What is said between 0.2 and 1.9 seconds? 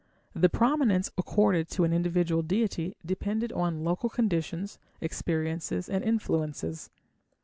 The prominence accorded to